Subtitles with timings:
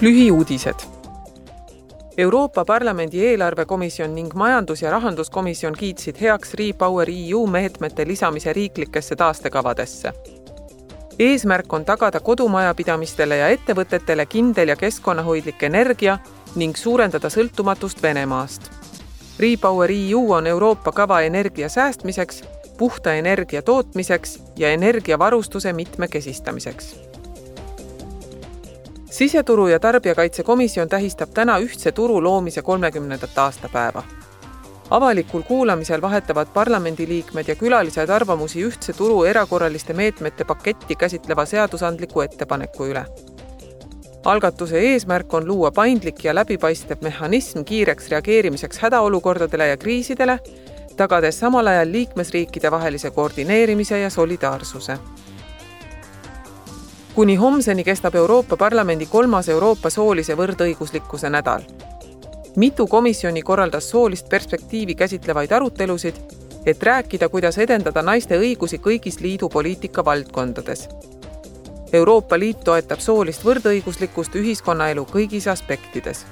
[0.00, 0.98] lühiuudised.
[2.18, 10.12] Euroopa Parlamendi eelarvekomisjon ning majandus- ja rahanduskomisjon kiitsid heaks Repower EU meetmete lisamise riiklikesse taastekavadesse.
[11.18, 16.18] eesmärk on tagada kodumajapidamistele ja ettevõtetele kindel ja keskkonnahoidlik energia
[16.54, 18.62] ning suurendada sõltumatust Venemaast.
[19.38, 22.44] Repower EU on Euroopa kava energia säästmiseks,
[22.78, 27.17] puhta energia tootmiseks ja energiavarustuse mitmekesistamiseks
[29.10, 34.02] siseturu ja Tarbijakaitsekomisjon tähistab täna ühtse turu loomise kolmekümnendat aastapäeva.
[34.90, 42.84] avalikul kuulamisel vahetavad parlamendiliikmed ja külalised arvamusi ühtse turu erakorraliste meetmete paketti käsitleva seadusandliku ettepaneku
[42.84, 43.04] üle.
[44.24, 50.38] algatuse eesmärk on luua paindlik ja läbipaistev mehhanism kiireks reageerimiseks hädaolukordadele ja kriisidele,
[50.96, 54.98] tagades samal ajal liikmesriikide vahelise koordineerimise ja solidaarsuse
[57.18, 61.62] kuni homseni kestab Euroopa Parlamendi kolmas Euroopa soolise võrdõiguslikkuse nädal.
[62.56, 66.14] mitu komisjoni korraldas soolist perspektiivi käsitlevaid arutelusid,
[66.66, 70.88] et rääkida, kuidas edendada naiste õigusi kõigis liidu poliitika valdkondades.
[71.92, 76.24] Euroopa Liit toetab soolist võrdõiguslikkust ühiskonnaelu kõigis aspektides